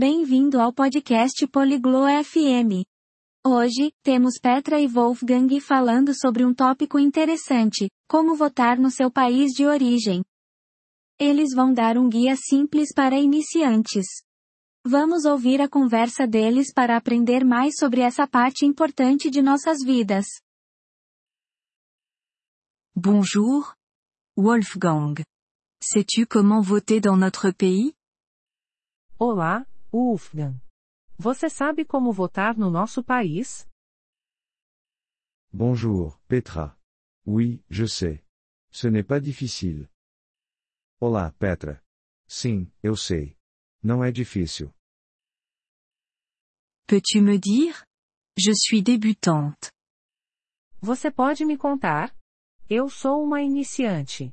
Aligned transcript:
Bem-vindo 0.00 0.60
ao 0.60 0.72
podcast 0.72 1.44
Poliglo 1.48 2.04
FM. 2.22 2.86
Hoje, 3.44 3.92
temos 4.00 4.38
Petra 4.40 4.78
e 4.78 4.86
Wolfgang 4.86 5.58
falando 5.58 6.14
sobre 6.14 6.44
um 6.44 6.54
tópico 6.54 7.00
interessante: 7.00 7.90
como 8.08 8.36
votar 8.36 8.78
no 8.78 8.92
seu 8.92 9.10
país 9.10 9.50
de 9.50 9.66
origem. 9.66 10.22
Eles 11.18 11.52
vão 11.52 11.74
dar 11.74 11.98
um 11.98 12.08
guia 12.08 12.36
simples 12.36 12.90
para 12.94 13.18
iniciantes. 13.18 14.06
Vamos 14.86 15.24
ouvir 15.24 15.60
a 15.60 15.68
conversa 15.68 16.28
deles 16.28 16.72
para 16.72 16.96
aprender 16.96 17.44
mais 17.44 17.74
sobre 17.76 18.00
essa 18.00 18.24
parte 18.24 18.64
importante 18.64 19.28
de 19.28 19.42
nossas 19.42 19.78
vidas. 19.84 20.26
Bonjour. 22.94 23.74
Wolfgang. 24.36 25.20
Sais-tu 25.82 26.24
comment 26.24 26.62
voter 26.62 27.00
dans 27.00 27.18
notre 27.18 27.50
pays? 27.50 27.92
Olá, 29.18 29.66
Wolfgang. 29.92 30.60
Você 31.18 31.48
sabe 31.48 31.84
como 31.84 32.12
votar 32.12 32.56
no 32.56 32.70
nosso 32.70 33.02
país? 33.02 33.66
Bonjour, 35.52 36.18
Petra. 36.28 36.78
Oui, 37.26 37.62
je 37.70 37.86
sais. 37.86 38.22
Ce 38.70 38.88
n'est 38.88 39.06
pas 39.06 39.20
difficile. 39.20 39.88
Olá, 41.00 41.32
Petra. 41.38 41.82
Sim, 42.28 42.70
eu 42.82 42.96
sei. 42.96 43.36
Não 43.82 44.04
é 44.04 44.12
difícil. 44.12 44.72
Peux-tu 46.86 47.20
me 47.20 47.38
dire? 47.38 47.84
Je 48.36 48.52
suis 48.54 48.82
débutante. 48.82 49.70
Você 50.80 51.10
pode 51.10 51.44
me 51.44 51.56
contar? 51.56 52.14
Eu 52.68 52.88
sou 52.88 53.24
uma 53.24 53.40
iniciante. 53.42 54.32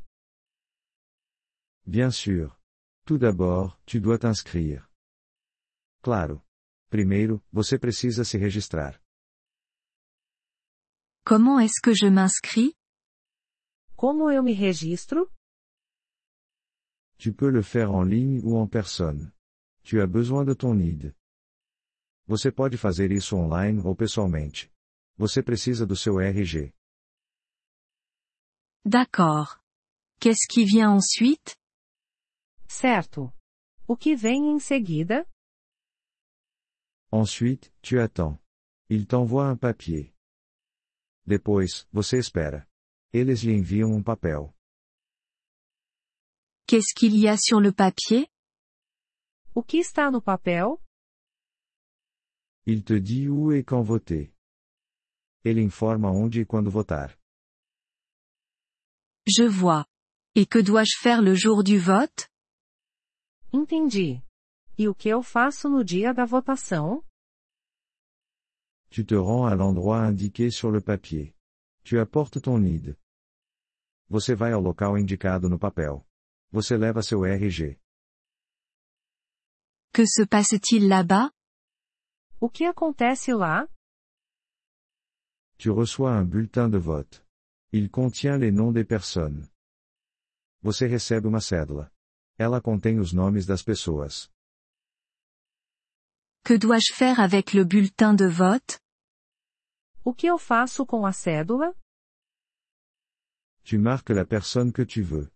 Bien 1.85 2.11
sûr. 2.11 2.55
Tout 3.05 3.17
d'abord, 3.17 3.79
tu 3.85 3.99
dois 3.99 4.19
t'inscrire. 4.19 4.84
Claro. 6.05 6.39
Primeiro, 6.87 7.43
você 7.51 7.79
precisa 7.79 8.23
se 8.23 8.37
registrar. 8.37 9.01
Comment 11.25 11.59
est-ce 11.59 11.81
que 11.81 11.95
je 11.95 12.07
m'inscris? 12.11 12.75
Como 13.95 14.29
eu 14.29 14.43
me 14.43 14.53
registro? 14.53 15.27
Tu 17.17 17.33
peux 17.33 17.49
le 17.49 17.63
faire 17.63 17.89
en 17.89 18.03
ligne 18.03 18.39
ou 18.43 18.55
en 18.55 18.67
personne. 18.67 19.33
Tu 19.83 19.99
as 19.99 20.07
besoin 20.07 20.45
de 20.45 20.53
ton 20.53 20.79
ID. 20.79 21.11
Você 22.27 22.51
pode 22.51 22.77
fazer 22.77 23.11
isso 23.11 23.35
online 23.35 23.81
ou 23.83 23.95
pessoalmente. 23.95 24.71
Você 25.17 25.41
precisa 25.41 25.87
do 25.87 25.95
seu 25.95 26.19
RG. 26.21 26.71
D'accord. 28.85 29.59
Qu'est-ce 30.19 30.45
qui 30.47 30.65
vient 30.65 30.91
ensuite? 30.91 31.55
Certo. 32.67 33.33
O 33.87 33.97
que 33.97 34.15
vem 34.15 34.51
em 34.51 34.59
seguida? 34.59 35.27
Ensuite, 37.11 37.71
tu 37.81 37.99
attends. 37.99 38.37
Il 38.89 39.07
t'envoie 39.07 39.47
un 39.47 39.55
papier. 39.55 40.13
Depois, 41.25 41.87
você 41.91 42.17
espera. 42.17 42.67
Eles 43.13 43.43
lhe 43.43 43.57
enviam 43.57 43.91
um 43.91 44.03
papel. 44.03 44.53
Qu'est-ce 46.67 46.93
qu'il 46.95 47.15
y 47.17 47.27
a 47.27 47.37
sur 47.37 47.59
le 47.61 47.71
papier? 47.71 48.27
O 49.53 49.63
que 49.63 49.77
está 49.77 50.11
no 50.11 50.21
papel? 50.21 50.77
Il 52.65 52.83
te 52.83 52.93
dit 52.93 53.29
où 53.29 53.51
et 53.51 53.63
quand 53.63 53.83
voter. 53.83 54.33
Ele 55.43 55.61
informa 55.61 56.09
onde 56.09 56.41
e 56.41 56.45
quando 56.45 56.71
votar. 56.71 57.15
Je 59.27 59.47
vois. 59.47 59.85
Et 60.35 60.45
que 60.47 60.59
dois-je 60.59 60.97
faire 60.99 61.21
le 61.21 61.35
jour 61.35 61.63
du 61.63 61.77
vote? 61.77 62.27
Entendi. 63.53 64.24
E 64.77 64.89
o 64.89 64.93
que 64.93 65.07
eu 65.07 65.23
faço 65.23 65.69
no 65.69 65.85
dia 65.85 66.13
da 66.13 66.25
votação? 66.25 67.01
Tu 68.89 69.05
te 69.05 69.15
rends 69.15 69.45
à 69.45 69.55
l'endroit 69.55 70.09
indiqué 70.09 70.51
sur 70.51 70.69
le 70.69 70.81
papier. 70.81 71.33
Tu 71.83 71.97
apportes 71.97 72.41
ton 72.41 72.61
ID. 72.65 72.97
Você 74.09 74.35
vai 74.35 74.51
ao 74.51 74.61
local 74.61 74.97
indicado 74.97 75.47
no 75.47 75.57
papel. 75.57 76.05
Você 76.51 76.75
leva 76.77 77.01
seu 77.01 77.25
RG. 77.25 77.79
Que 79.93 80.05
se 80.05 80.25
passe-t-il 80.25 80.89
là-bas? 80.89 81.31
O 82.41 82.49
que 82.49 82.65
acontece 82.65 83.33
lá? 83.33 83.67
Tu 85.57 85.71
reçois 85.73 86.11
un 86.11 86.25
bulletin 86.25 86.69
de 86.69 86.77
vote. 86.77 87.23
Il 87.71 87.89
contient 87.89 88.37
les 88.37 88.51
noms 88.51 88.73
des 88.73 88.85
personnes. 88.85 89.49
Você 90.61 90.85
recebe 90.85 91.27
uma 91.27 91.39
cédula. 91.39 91.89
Ela 92.37 92.59
contém 92.59 92.99
os 92.99 93.13
nomes 93.13 93.45
das 93.45 93.63
pessoas. 93.63 94.29
Que 96.45 96.53
dois-je 96.53 96.93
faire 96.93 97.19
avec 97.19 97.53
le 97.53 97.63
bulletin 97.63 98.13
de 98.13 98.27
vote? 98.27 98.79
O 100.03 100.13
que 100.13 100.27
eu 100.27 100.37
faço 100.37 100.85
com 100.85 101.03
a 101.03 101.11
cédula? 101.11 101.73
Tu 103.63 103.79
marques 103.79 104.11
la 104.11 104.25
personne 104.25 104.71
que 104.71 104.83
tu 104.83 105.01
veux. 105.01 105.31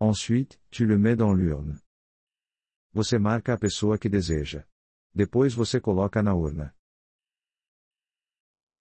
Ensuite, 0.00 0.58
tu 0.70 0.86
le 0.86 0.96
mets 0.96 1.16
dans 1.16 1.34
l'urne. 1.34 1.78
Você 2.94 3.18
marca 3.18 3.52
a 3.52 3.58
pessoa 3.58 3.98
que 3.98 4.08
deseja. 4.08 4.66
Depois 5.14 5.52
você 5.52 5.82
coloca 5.82 6.22
na 6.22 6.34
urna. 6.34 6.74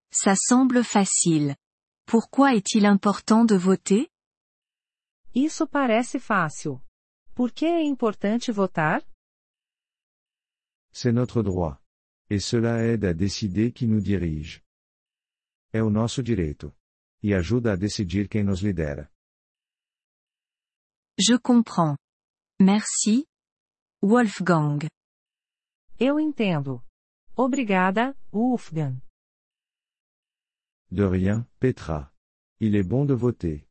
Ça 0.09 0.35
semble 0.37 0.85
facile. 0.85 1.57
Pourquoi 2.05 2.55
est-il 2.55 2.85
important 2.85 3.43
de 3.43 3.57
voter? 3.57 4.07
Isso 5.35 5.67
parece 5.67 6.17
fácil. 6.17 6.81
Por 7.35 7.51
que 7.51 7.65
é 7.65 7.83
importante 7.83 8.53
votar? 8.53 9.03
C'est 10.93 11.11
notre 11.11 11.41
droit. 11.41 11.81
Et 12.29 12.39
cela 12.39 12.83
aide 12.83 13.05
à 13.05 13.13
décider 13.13 13.71
qui 13.73 13.87
nous 13.87 13.99
dirige. 14.01 14.63
É 15.73 15.81
o 15.81 15.89
nosso 15.89 16.21
direito. 16.21 16.73
E 17.21 17.33
ajuda 17.33 17.73
a 17.73 17.75
decidir 17.75 18.27
quem 18.27 18.43
nos 18.43 18.61
lidera. 18.61 19.09
Je 21.19 21.37
comprends. 21.37 21.97
Merci. 22.59 23.25
Wolfgang. 24.01 24.87
Eu 25.99 26.19
entendo. 26.19 26.83
Obrigada, 27.35 28.15
Wolfgang. 28.31 29.01
De 30.91 31.03
rien, 31.07 31.47
Petra. 31.59 32.13
Il 32.59 32.75
est 32.75 32.87
bon 32.87 33.05
de 33.05 33.15
voter. 33.15 33.67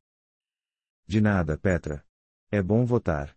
De 1.07 1.21
nada, 1.21 1.57
Petra. 1.57 2.05
É 2.51 2.63
bom 2.63 2.85
votar. 2.85 3.37